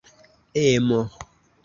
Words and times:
emo 0.63 0.99